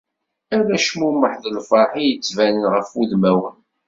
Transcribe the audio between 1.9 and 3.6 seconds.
i d-yettbanen ɣef wudmawen.